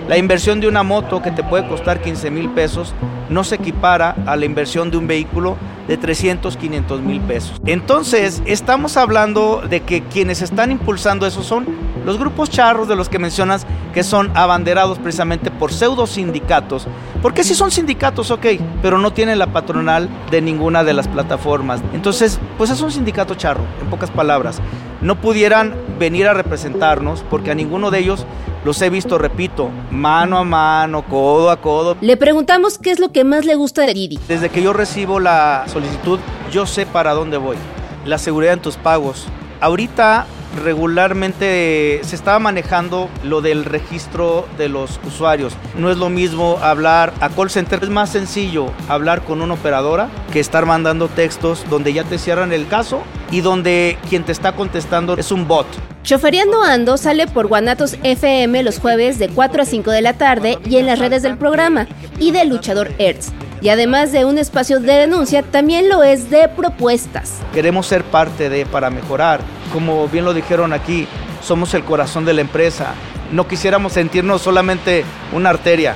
La 0.08 0.18
inversión 0.18 0.60
de 0.60 0.68
una 0.68 0.82
moto 0.82 1.22
que 1.22 1.30
te 1.30 1.42
puede 1.42 1.66
costar 1.68 2.00
15 2.00 2.30
mil 2.30 2.50
pesos 2.50 2.94
no 3.28 3.44
se 3.44 3.54
equipara 3.56 4.16
a 4.26 4.36
la 4.36 4.44
inversión 4.44 4.90
de 4.90 4.96
un 4.96 5.06
vehículo 5.06 5.56
de 5.88 5.96
300, 5.96 6.56
500 6.56 7.00
mil 7.00 7.20
pesos. 7.20 7.60
Entonces, 7.66 8.42
estamos 8.46 8.96
hablando 8.96 9.62
de 9.68 9.80
que 9.80 10.02
quienes 10.02 10.42
están 10.42 10.70
impulsando 10.70 11.26
eso 11.26 11.42
son 11.42 11.66
los 12.04 12.18
grupos 12.18 12.50
charros 12.50 12.88
de 12.88 12.96
los 12.96 13.08
que 13.08 13.18
mencionas, 13.18 13.66
que 13.94 14.02
son 14.02 14.30
abanderados 14.34 14.98
precisamente 14.98 15.50
por 15.50 15.72
pseudo 15.72 16.06
sindicatos. 16.06 16.86
Porque 17.20 17.44
si 17.44 17.54
son 17.54 17.70
sindicatos, 17.70 18.30
ok, 18.30 18.46
pero 18.80 18.98
no 18.98 19.12
tienen 19.12 19.38
la 19.38 19.52
patronal 19.52 20.08
de 20.30 20.42
ninguna 20.42 20.82
de 20.84 20.94
las 20.94 21.08
plataformas. 21.08 21.80
Entonces, 21.92 22.40
pues 22.58 22.70
es 22.70 22.80
un 22.80 22.90
sindicato 22.90 23.34
charro, 23.34 23.62
en 23.80 23.88
pocas 23.88 24.10
palabras. 24.10 24.60
No 25.00 25.20
pudieran 25.20 25.74
venir 25.98 26.26
a 26.26 26.34
representarnos 26.34 27.24
porque 27.28 27.50
a 27.50 27.54
ninguno 27.54 27.90
de 27.90 28.00
ellos 28.00 28.26
los 28.64 28.80
he 28.80 28.90
visto, 28.90 29.18
repito, 29.18 29.70
mano 29.90 30.38
a 30.38 30.44
mano, 30.44 31.02
codo 31.02 31.50
a 31.50 31.60
codo. 31.60 31.96
Le 32.00 32.16
preguntamos 32.16 32.78
qué 32.78 32.90
es 32.90 33.00
lo 33.00 33.10
que 33.10 33.24
más 33.24 33.44
le 33.44 33.54
gusta 33.56 33.82
de 33.82 33.94
Didi. 33.94 34.18
Desde 34.28 34.50
que 34.50 34.62
yo 34.62 34.72
recibo 34.72 35.18
la 35.18 35.64
solicitud, 35.66 36.20
yo 36.50 36.66
sé 36.66 36.86
para 36.86 37.12
dónde 37.12 37.38
voy. 37.38 37.56
La 38.04 38.18
seguridad 38.18 38.54
en 38.54 38.60
tus 38.60 38.76
pagos. 38.76 39.26
Ahorita 39.60 40.26
regularmente 40.62 42.00
se 42.02 42.16
estaba 42.16 42.38
manejando 42.38 43.08
lo 43.24 43.40
del 43.40 43.64
registro 43.64 44.46
de 44.58 44.68
los 44.68 45.00
usuarios. 45.06 45.54
No 45.76 45.90
es 45.90 45.96
lo 45.96 46.10
mismo 46.10 46.58
hablar 46.62 47.12
a 47.20 47.28
call 47.28 47.50
center, 47.50 47.82
es 47.82 47.90
más 47.90 48.10
sencillo 48.10 48.66
hablar 48.88 49.22
con 49.22 49.42
una 49.42 49.54
operadora 49.54 50.08
que 50.32 50.40
estar 50.40 50.66
mandando 50.66 51.08
textos 51.08 51.64
donde 51.70 51.92
ya 51.92 52.04
te 52.04 52.18
cierran 52.18 52.52
el 52.52 52.68
caso 52.68 53.02
y 53.30 53.40
donde 53.40 53.98
quien 54.08 54.24
te 54.24 54.32
está 54.32 54.52
contestando 54.52 55.16
es 55.16 55.32
un 55.32 55.48
bot. 55.48 55.66
Choferiando 56.02 56.62
Ando 56.62 56.96
sale 56.96 57.28
por 57.28 57.46
Guanatos 57.46 57.96
FM 58.02 58.62
los 58.64 58.80
jueves 58.80 59.18
de 59.18 59.28
4 59.28 59.62
a 59.62 59.64
5 59.64 59.90
de 59.90 60.02
la 60.02 60.14
tarde 60.14 60.58
y 60.68 60.76
en 60.76 60.86
las 60.86 60.98
redes 60.98 61.22
del 61.22 61.38
programa 61.38 61.86
y 62.18 62.32
de 62.32 62.44
Luchador 62.44 62.90
Hertz. 62.98 63.32
Y 63.60 63.68
además 63.68 64.10
de 64.10 64.24
un 64.24 64.38
espacio 64.38 64.80
de 64.80 64.94
denuncia, 64.94 65.44
también 65.44 65.88
lo 65.88 66.02
es 66.02 66.28
de 66.28 66.48
propuestas. 66.48 67.38
Queremos 67.54 67.86
ser 67.86 68.02
parte 68.02 68.48
de 68.48 68.66
para 68.66 68.90
mejorar. 68.90 69.40
Como 69.72 70.08
bien 70.08 70.24
lo 70.24 70.34
dijeron 70.34 70.72
aquí, 70.72 71.06
somos 71.42 71.74
el 71.74 71.84
corazón 71.84 72.24
de 72.24 72.34
la 72.34 72.40
empresa. 72.40 72.94
No 73.32 73.48
quisiéramos 73.48 73.94
sentirnos 73.94 74.42
solamente 74.42 75.04
una 75.32 75.50
arteria, 75.50 75.94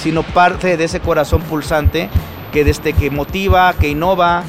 sino 0.00 0.22
parte 0.22 0.76
de 0.76 0.84
ese 0.84 1.00
corazón 1.00 1.42
pulsante 1.42 2.08
que 2.52 2.64
desde 2.64 2.92
que 2.92 3.10
motiva, 3.10 3.72
que 3.74 3.88
innova, 3.88 4.44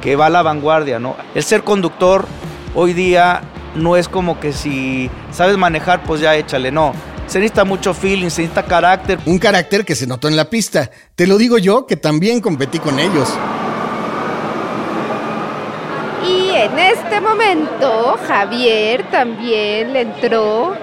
que 0.00 0.16
va 0.16 0.26
a 0.26 0.30
la 0.30 0.42
vanguardia, 0.42 0.98
¿no? 0.98 1.16
El 1.34 1.42
ser 1.42 1.64
conductor 1.64 2.26
hoy 2.74 2.92
día 2.92 3.42
no 3.74 3.96
es 3.96 4.08
como 4.08 4.40
que 4.40 4.52
si 4.52 5.10
sabes 5.30 5.56
manejar, 5.56 6.02
pues 6.02 6.20
ya 6.20 6.36
échale, 6.36 6.70
no. 6.70 6.92
Se 7.26 7.38
necesita 7.38 7.64
mucho 7.64 7.94
feeling, 7.94 8.28
se 8.28 8.42
necesita 8.42 8.64
carácter. 8.64 9.18
Un 9.24 9.38
carácter 9.38 9.84
que 9.84 9.94
se 9.94 10.06
notó 10.06 10.28
en 10.28 10.36
la 10.36 10.50
pista. 10.50 10.90
Te 11.14 11.26
lo 11.26 11.38
digo 11.38 11.56
yo, 11.56 11.86
que 11.86 11.96
también 11.96 12.40
competí 12.40 12.78
con 12.78 12.98
ellos. 12.98 13.32
Y 16.28 16.51
en 16.62 16.78
este 16.78 17.20
momento 17.20 18.16
Javier 18.28 19.02
también 19.10 19.92
le 19.92 20.02
entró 20.02 20.76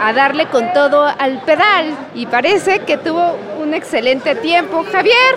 a 0.00 0.12
darle 0.12 0.46
con 0.46 0.72
todo 0.72 1.02
al 1.04 1.42
pedal 1.42 1.96
y 2.14 2.26
parece 2.26 2.80
que 2.80 2.96
tuvo 2.96 3.36
un 3.60 3.74
excelente 3.74 4.36
tiempo. 4.36 4.84
Javier, 4.92 5.36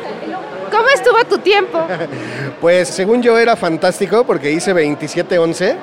¿cómo 0.71 0.87
estuvo 0.93 1.23
tu 1.25 1.39
tiempo? 1.39 1.79
Pues 2.61 2.89
según 2.89 3.23
yo 3.23 3.37
era 3.37 3.55
fantástico 3.55 4.25
porque 4.25 4.51
hice 4.51 4.75
27-11 4.75 5.75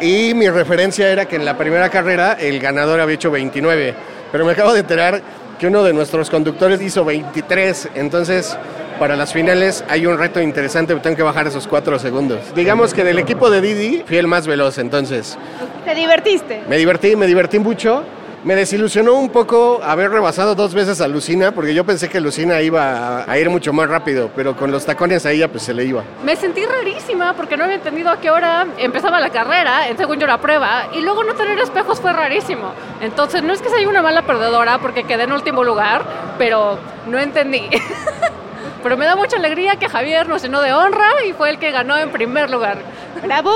y 0.00 0.34
mi 0.34 0.50
referencia 0.50 1.10
era 1.10 1.26
que 1.26 1.36
en 1.36 1.44
la 1.44 1.56
primera 1.56 1.88
carrera 1.88 2.32
el 2.32 2.58
ganador 2.58 3.00
había 3.00 3.14
hecho 3.14 3.30
29, 3.30 3.94
pero 4.32 4.44
me 4.44 4.52
acabo 4.52 4.72
de 4.72 4.80
enterar 4.80 5.22
que 5.60 5.68
uno 5.68 5.84
de 5.84 5.92
nuestros 5.92 6.28
conductores 6.28 6.82
hizo 6.82 7.04
23, 7.04 7.90
entonces 7.94 8.58
para 8.98 9.16
las 9.16 9.32
finales 9.32 9.84
hay 9.88 10.06
un 10.06 10.18
reto 10.18 10.40
interesante, 10.40 10.94
tengo 10.96 11.16
que 11.16 11.22
bajar 11.22 11.46
esos 11.46 11.66
4 11.66 11.98
segundos. 11.98 12.40
Digamos 12.54 12.94
que 12.94 13.04
del 13.04 13.18
equipo 13.18 13.50
de 13.50 13.60
Didi 13.60 14.02
fui 14.06 14.16
el 14.18 14.26
más 14.26 14.46
veloz, 14.46 14.78
entonces 14.78 15.38
¿Te 15.84 15.94
divertiste? 15.94 16.62
me 16.68 16.76
divertí, 16.76 17.16
me 17.16 17.26
divertí 17.26 17.58
mucho. 17.58 18.02
Me 18.44 18.54
desilusionó 18.54 19.14
un 19.14 19.30
poco 19.30 19.80
haber 19.82 20.12
rebasado 20.12 20.54
dos 20.54 20.72
veces 20.72 21.00
a 21.00 21.08
Lucina, 21.08 21.50
porque 21.50 21.74
yo 21.74 21.84
pensé 21.84 22.08
que 22.08 22.20
Lucina 22.20 22.62
iba 22.62 23.24
a, 23.24 23.30
a 23.30 23.36
ir 23.36 23.50
mucho 23.50 23.72
más 23.72 23.88
rápido, 23.88 24.30
pero 24.36 24.56
con 24.56 24.70
los 24.70 24.86
tacones 24.86 25.26
a 25.26 25.32
ella 25.32 25.48
pues 25.48 25.64
se 25.64 25.74
le 25.74 25.84
iba. 25.84 26.04
Me 26.24 26.36
sentí 26.36 26.64
rarísima 26.64 27.34
porque 27.34 27.56
no 27.56 27.64
había 27.64 27.74
entendido 27.76 28.10
a 28.10 28.20
qué 28.20 28.30
hora 28.30 28.64
empezaba 28.78 29.18
la 29.18 29.30
carrera, 29.30 29.88
en 29.88 29.98
según 29.98 30.20
yo 30.20 30.26
la 30.28 30.38
prueba, 30.40 30.84
y 30.94 31.00
luego 31.00 31.24
no 31.24 31.34
tener 31.34 31.58
espejos 31.58 32.00
fue 32.00 32.12
rarísimo. 32.12 32.70
Entonces 33.00 33.42
no 33.42 33.52
es 33.52 33.60
que 33.60 33.70
sea 33.70 33.88
una 33.88 34.02
mala 34.02 34.22
perdedora 34.22 34.78
porque 34.78 35.02
quedé 35.02 35.24
en 35.24 35.32
último 35.32 35.64
lugar, 35.64 36.02
pero 36.38 36.78
no 37.08 37.18
entendí. 37.18 37.68
pero 38.82 38.96
me 38.96 39.06
da 39.06 39.16
mucha 39.16 39.36
alegría 39.36 39.76
que 39.76 39.88
Javier 39.88 40.28
nos 40.28 40.42
llenó 40.42 40.60
de 40.60 40.72
honra 40.72 41.08
y 41.26 41.32
fue 41.32 41.50
el 41.50 41.58
que 41.58 41.70
ganó 41.70 41.96
en 41.96 42.10
primer 42.10 42.50
lugar. 42.50 42.78
¡Bravo! 43.22 43.50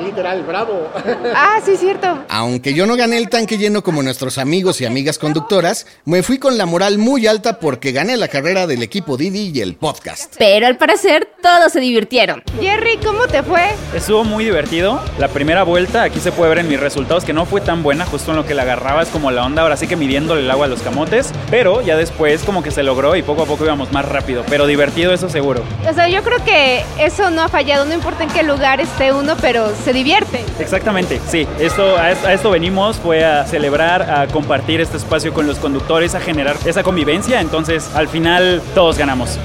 Literal, 0.00 0.42
bravo. 0.42 0.88
Ah, 1.36 1.58
sí, 1.64 1.76
cierto. 1.76 2.24
Aunque 2.28 2.74
yo 2.74 2.86
no 2.86 2.96
gané 2.96 3.18
el 3.18 3.28
tanque 3.28 3.58
lleno 3.58 3.82
como 3.82 4.02
nuestros 4.02 4.38
amigos 4.38 4.80
y 4.80 4.86
amigas 4.86 5.18
conductoras, 5.18 5.86
me 6.04 6.22
fui 6.22 6.38
con 6.38 6.56
la 6.58 6.66
moral 6.66 6.98
muy 6.98 7.26
alta 7.26 7.58
porque 7.58 7.92
gané 7.92 8.16
la 8.16 8.28
carrera 8.28 8.66
del 8.66 8.82
equipo 8.82 9.16
Didi 9.16 9.50
y 9.54 9.60
el 9.60 9.74
podcast. 9.74 10.34
Pero 10.38 10.66
al 10.66 10.76
parecer 10.76 11.28
todos 11.42 11.72
se 11.72 11.80
divirtieron. 11.80 12.42
Jerry, 12.60 12.98
¿cómo 13.04 13.26
te 13.26 13.42
fue? 13.42 13.70
Estuvo 13.94 14.24
muy 14.24 14.44
divertido. 14.44 15.00
La 15.18 15.28
primera 15.28 15.62
vuelta, 15.64 16.02
aquí 16.02 16.20
se 16.20 16.32
puede 16.32 16.50
ver 16.50 16.58
en 16.60 16.68
mis 16.68 16.80
resultados 16.80 17.24
que 17.24 17.32
no 17.32 17.46
fue 17.46 17.60
tan 17.60 17.82
buena, 17.82 18.06
justo 18.06 18.30
en 18.30 18.36
lo 18.36 18.46
que 18.46 18.54
la 18.54 18.62
agarraba 18.62 19.02
es 19.02 19.08
como 19.08 19.30
la 19.30 19.44
onda, 19.44 19.62
ahora 19.62 19.76
sí 19.76 19.86
que 19.86 19.96
midiéndole 19.96 20.42
el 20.42 20.50
agua 20.50 20.66
a 20.66 20.68
los 20.68 20.82
camotes, 20.82 21.32
pero 21.50 21.82
ya 21.82 21.96
después 21.96 22.42
como 22.44 22.62
que 22.62 22.70
se 22.70 22.82
logró 22.82 23.16
y 23.16 23.22
poco 23.22 23.42
a 23.42 23.46
poco 23.46 23.64
íbamos 23.64 23.92
más 23.92 24.04
rápido, 24.04 24.44
pero 24.48 24.66
divertido 24.66 25.12
eso 25.12 25.28
seguro. 25.28 25.62
O 25.88 25.92
sea, 25.92 26.08
yo 26.08 26.22
creo 26.22 26.42
que 26.44 26.84
eso 26.98 27.30
no 27.30 27.42
ha 27.42 27.48
fallado, 27.48 27.84
no 27.84 27.94
importa 27.94 28.24
en 28.24 28.30
qué 28.30 28.42
lugar 28.42 28.80
esté 28.80 29.12
uno, 29.12 29.36
pero 29.40 29.70
se 29.84 29.92
divierte. 29.92 30.44
Exactamente, 30.58 31.20
sí, 31.28 31.46
esto, 31.58 31.96
a, 31.96 32.06
a 32.06 32.32
esto 32.32 32.50
venimos, 32.50 32.96
fue 32.96 33.24
a 33.24 33.46
celebrar, 33.46 34.02
a 34.10 34.26
compartir 34.28 34.80
este 34.80 34.96
espacio 34.96 35.34
con 35.34 35.46
los 35.46 35.58
conductores, 35.58 36.14
a 36.14 36.20
generar 36.20 36.56
esa 36.64 36.82
convivencia, 36.82 37.40
entonces 37.40 37.90
al 37.94 38.08
final 38.08 38.62
todos 38.74 38.96
ganamos. 38.96 39.38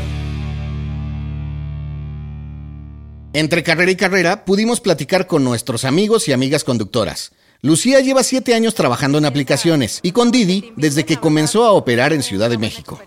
Entre 3.34 3.62
carrera 3.62 3.91
y 3.91 3.96
carrera 3.96 4.43
pudimos 4.43 4.79
platicar 4.79 5.27
con 5.27 5.43
nuestros 5.43 5.86
amigos 5.86 6.27
y 6.27 6.34
amigas 6.34 6.63
conductoras. 6.63 7.31
Lucía 7.62 8.00
lleva 8.00 8.24
siete 8.24 8.55
años 8.55 8.74
trabajando 8.74 9.17
en 9.17 9.25
aplicaciones 9.25 10.00
y 10.01 10.13
con 10.13 10.31
Didi 10.31 10.72
desde 10.77 11.05
que 11.05 11.17
comenzó 11.17 11.65
a 11.65 11.74
operar 11.74 12.13
en 12.13 12.24
Ciudad 12.24 12.50
de 12.50 12.58
México. 12.58 13.00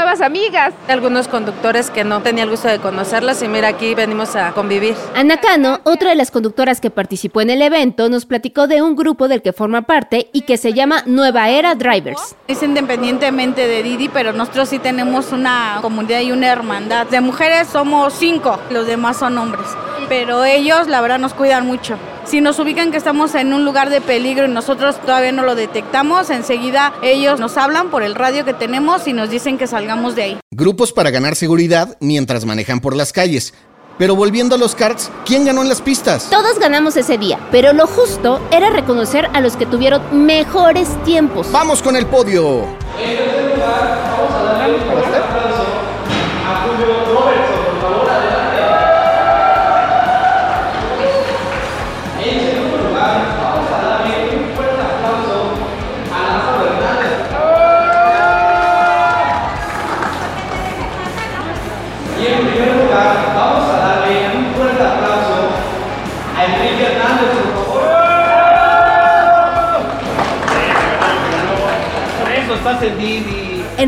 Nuevas 0.00 0.22
amigas. 0.22 0.72
Algunos 0.88 1.28
conductores 1.28 1.90
que 1.90 2.04
no 2.04 2.22
tenía 2.22 2.44
el 2.44 2.50
gusto 2.50 2.68
de 2.68 2.78
conocerlas 2.78 3.42
y 3.42 3.48
mira, 3.48 3.68
aquí 3.68 3.94
venimos 3.94 4.34
a 4.34 4.52
convivir. 4.52 4.94
Ana 5.14 5.36
Cano, 5.36 5.80
otra 5.84 6.08
de 6.08 6.14
las 6.14 6.30
conductoras 6.30 6.80
que 6.80 6.88
participó 6.88 7.42
en 7.42 7.50
el 7.50 7.60
evento, 7.60 8.08
nos 8.08 8.24
platicó 8.24 8.66
de 8.66 8.80
un 8.80 8.96
grupo 8.96 9.28
del 9.28 9.42
que 9.42 9.52
forma 9.52 9.82
parte 9.82 10.30
y 10.32 10.40
que 10.40 10.56
se 10.56 10.72
llama 10.72 11.02
Nueva 11.04 11.50
Era 11.50 11.74
Drivers. 11.74 12.34
Es 12.48 12.62
independientemente 12.62 13.68
de 13.68 13.82
Didi, 13.82 14.08
pero 14.08 14.32
nosotros 14.32 14.70
sí 14.70 14.78
tenemos 14.78 15.32
una 15.32 15.80
comunidad 15.82 16.20
y 16.20 16.32
una 16.32 16.46
hermandad. 16.46 17.06
De 17.06 17.20
mujeres 17.20 17.68
somos 17.68 18.14
cinco, 18.14 18.58
los 18.70 18.86
demás 18.86 19.18
son 19.18 19.36
hombres. 19.36 19.66
Pero 20.08 20.46
ellos, 20.46 20.88
la 20.88 21.02
verdad, 21.02 21.18
nos 21.18 21.34
cuidan 21.34 21.66
mucho. 21.66 21.98
Si 22.30 22.40
nos 22.40 22.60
ubican 22.60 22.92
que 22.92 22.96
estamos 22.96 23.34
en 23.34 23.52
un 23.52 23.64
lugar 23.64 23.90
de 23.90 24.00
peligro 24.00 24.46
y 24.46 24.50
nosotros 24.52 25.00
todavía 25.00 25.32
no 25.32 25.42
lo 25.42 25.56
detectamos, 25.56 26.30
enseguida 26.30 26.94
ellos 27.02 27.40
nos 27.40 27.56
hablan 27.56 27.90
por 27.90 28.04
el 28.04 28.14
radio 28.14 28.44
que 28.44 28.54
tenemos 28.54 29.08
y 29.08 29.12
nos 29.12 29.30
dicen 29.30 29.58
que 29.58 29.66
salgamos 29.66 30.14
de 30.14 30.22
ahí. 30.22 30.38
Grupos 30.52 30.92
para 30.92 31.10
ganar 31.10 31.34
seguridad 31.34 31.96
mientras 31.98 32.44
manejan 32.44 32.78
por 32.78 32.94
las 32.94 33.12
calles. 33.12 33.52
Pero 33.98 34.14
volviendo 34.14 34.54
a 34.54 34.58
los 34.58 34.76
karts, 34.76 35.10
¿quién 35.26 35.44
ganó 35.44 35.62
en 35.62 35.68
las 35.68 35.82
pistas? 35.82 36.30
Todos 36.30 36.60
ganamos 36.60 36.96
ese 36.96 37.18
día, 37.18 37.40
pero 37.50 37.72
lo 37.72 37.88
justo 37.88 38.40
era 38.52 38.70
reconocer 38.70 39.28
a 39.32 39.40
los 39.40 39.56
que 39.56 39.66
tuvieron 39.66 40.00
mejores 40.24 40.88
tiempos. 41.02 41.50
¡Vamos 41.50 41.82
con 41.82 41.96
el 41.96 42.06
podio! 42.06 42.64
Y 42.96 43.16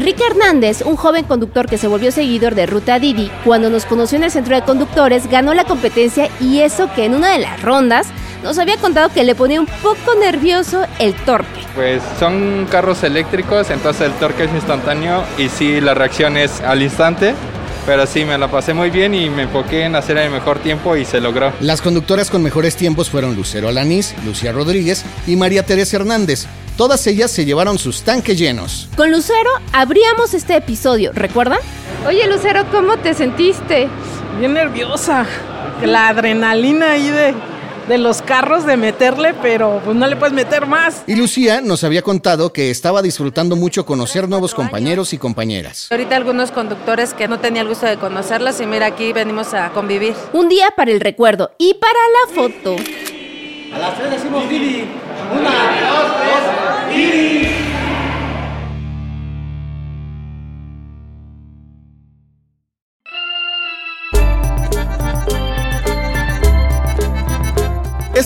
Enrique 0.02 0.24
Hernández, 0.26 0.82
un 0.82 0.96
joven 0.96 1.24
conductor 1.26 1.66
que 1.66 1.78
se 1.78 1.86
volvió 1.86 2.10
seguidor 2.10 2.56
de 2.56 2.66
Ruta 2.66 2.98
Didi, 2.98 3.30
cuando 3.44 3.70
nos 3.70 3.84
conoció 3.86 4.18
en 4.18 4.24
el 4.24 4.32
centro 4.32 4.56
de 4.56 4.62
conductores, 4.62 5.30
ganó 5.30 5.54
la 5.54 5.62
competencia 5.62 6.28
y 6.40 6.58
eso 6.58 6.90
que 6.96 7.04
en 7.04 7.14
una 7.14 7.30
de 7.30 7.38
las 7.38 7.62
rondas 7.62 8.08
nos 8.42 8.58
había 8.58 8.76
contado 8.78 9.10
que 9.10 9.22
le 9.22 9.36
ponía 9.36 9.60
un 9.60 9.68
poco 9.80 10.16
nervioso 10.18 10.84
el 10.98 11.14
torque. 11.14 11.60
Pues 11.76 12.02
son 12.18 12.66
carros 12.68 13.04
eléctricos, 13.04 13.70
entonces 13.70 14.08
el 14.08 14.12
torque 14.14 14.42
es 14.42 14.52
instantáneo 14.52 15.22
y 15.38 15.48
sí, 15.48 15.80
la 15.80 15.94
reacción 15.94 16.36
es 16.36 16.60
al 16.62 16.82
instante. 16.82 17.36
Pero 17.84 18.06
sí, 18.06 18.24
me 18.24 18.38
la 18.38 18.48
pasé 18.48 18.74
muy 18.74 18.90
bien 18.90 19.12
y 19.12 19.28
me 19.28 19.42
enfoqué 19.42 19.84
en 19.84 19.96
hacer 19.96 20.16
el 20.18 20.30
mejor 20.30 20.60
tiempo 20.60 20.96
y 20.96 21.04
se 21.04 21.20
logró. 21.20 21.52
Las 21.60 21.82
conductoras 21.82 22.30
con 22.30 22.42
mejores 22.42 22.76
tiempos 22.76 23.10
fueron 23.10 23.34
Lucero 23.34 23.68
Alanís, 23.68 24.14
Lucía 24.24 24.52
Rodríguez 24.52 25.04
y 25.26 25.34
María 25.34 25.64
Teresa 25.64 25.96
Hernández. 25.96 26.46
Todas 26.76 27.06
ellas 27.06 27.30
se 27.30 27.44
llevaron 27.44 27.78
sus 27.78 28.02
tanques 28.02 28.38
llenos. 28.38 28.88
Con 28.96 29.10
Lucero 29.10 29.50
abríamos 29.72 30.32
este 30.32 30.56
episodio, 30.56 31.10
¿recuerdan? 31.12 31.58
Oye, 32.06 32.26
Lucero, 32.28 32.64
¿cómo 32.70 32.96
te 32.98 33.14
sentiste? 33.14 33.88
Bien 34.38 34.54
nerviosa. 34.54 35.26
La 35.84 36.08
adrenalina 36.08 36.92
ahí 36.92 37.10
de, 37.10 37.34
de 37.88 37.98
los 37.98 38.22
carros 38.22 38.64
de 38.66 38.76
meterle, 38.76 39.34
pero 39.34 39.80
pues 39.84 39.96
no 39.96 40.06
le 40.06 40.16
puedes 40.16 40.34
meter 40.34 40.66
más. 40.66 41.02
Y 41.06 41.16
Lucía 41.16 41.60
nos 41.60 41.84
había 41.84 42.02
contado 42.02 42.52
que 42.52 42.70
estaba 42.70 43.02
disfrutando 43.02 43.56
mucho 43.56 43.84
conocer 43.84 44.28
nuevos 44.28 44.54
compañeros 44.54 45.12
y 45.12 45.18
compañeras. 45.18 45.88
Ahorita 45.90 46.16
algunos 46.16 46.50
conductores 46.50 47.14
que 47.14 47.28
no 47.28 47.38
tenía 47.38 47.62
el 47.62 47.68
gusto 47.68 47.86
de 47.86 47.96
conocerlas 47.96 48.60
y 48.60 48.66
mira, 48.66 48.86
aquí 48.86 49.12
venimos 49.12 49.54
a 49.54 49.70
convivir. 49.70 50.14
Un 50.32 50.48
día 50.48 50.70
para 50.76 50.90
el 50.90 51.00
recuerdo 51.00 51.52
y 51.58 51.74
para 51.74 51.92
la 51.92 52.34
foto. 52.34 52.76
A 53.74 53.78
las 53.78 53.96
tres 53.96 54.10
decimos 54.10 54.48
Didi. 54.48 54.84
Una, 55.32 55.50
dos, 55.90 56.12
tres, 56.20 56.96
Didi. 56.96 57.61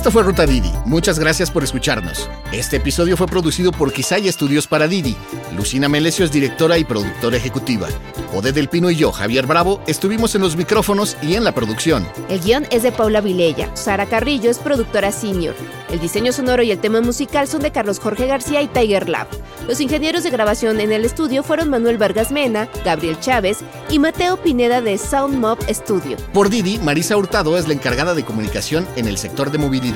Esto 0.07 0.21
fue 0.21 0.23
Ruta 0.23 0.47
Didi. 0.47 0.71
Muchas 0.85 1.19
gracias 1.19 1.51
por 1.51 1.65
escucharnos. 1.65 2.31
Este 2.53 2.77
episodio 2.77 3.17
fue 3.17 3.27
producido 3.27 3.73
por 3.73 3.93
Quisaya 3.93 4.31
Estudios 4.31 4.69
para 4.69 4.87
Didi. 4.87 5.17
Lucina 5.57 5.89
Melesio 5.89 6.25
es 6.25 6.31
directora 6.31 6.79
y 6.79 6.85
productora 6.85 7.37
ejecutiva. 7.37 7.89
Ode 8.33 8.53
del 8.53 8.69
Pino 8.69 8.89
y 8.89 8.95
yo, 8.95 9.11
Javier 9.11 9.47
Bravo, 9.47 9.83
estuvimos 9.89 10.37
en 10.37 10.43
los 10.43 10.57
micrófonos 10.57 11.17
y 11.23 11.35
en 11.35 11.43
la 11.43 11.51
producción. 11.51 12.07
El 12.29 12.39
guion 12.39 12.69
es 12.71 12.85
de 12.85 12.93
Paula 12.93 13.21
Vilella. 13.21 13.75
Sara 13.75 14.07
Carrillo 14.07 14.49
es 14.49 14.59
productora 14.61 15.11
senior. 15.11 15.57
El 15.91 15.99
diseño 15.99 16.33
sonoro 16.33 16.63
y 16.63 16.71
el 16.71 16.79
tema 16.79 17.01
musical 17.01 17.49
son 17.49 17.63
de 17.63 17.73
Carlos 17.73 17.99
Jorge 17.99 18.29
García 18.29 18.63
y 18.63 18.69
Tiger 18.69 19.09
Lab. 19.09 19.27
Los 19.67 19.81
ingenieros 19.81 20.23
de 20.23 20.31
grabación 20.31 20.79
en 20.81 20.93
el 20.93 21.05
estudio 21.05 21.43
fueron 21.43 21.69
Manuel 21.69 21.99
Vargas 21.99 22.31
Mena, 22.31 22.69
Gabriel 22.85 23.19
Chávez 23.19 23.59
y 23.91 23.99
Mateo 23.99 24.37
Pineda 24.37 24.81
de 24.81 24.99
Sound 24.99 25.39
Mob 25.39 25.59
Studio. 25.69 26.17
Por 26.33 26.49
Didi, 26.49 26.79
Marisa 26.79 27.17
Hurtado 27.17 27.57
es 27.57 27.67
la 27.67 27.75
encargada 27.75 28.15
de 28.15 28.25
comunicación 28.25 28.87
en 28.95 29.09
el 29.09 29.19
sector 29.19 29.51
de 29.51 29.59
movilidad 29.59 29.96